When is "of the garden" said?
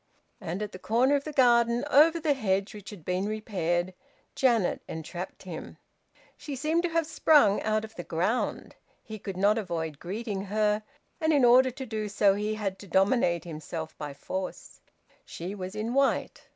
1.13-1.85